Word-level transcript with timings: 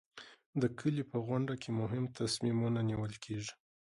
د 0.61 0.63
کلي 0.79 1.03
په 1.11 1.17
غونډه 1.27 1.53
کې 1.61 1.69
مهم 1.81 2.03
تصمیمونه 2.19 2.79
نیول 2.89 3.13
کېږي. 3.23 3.53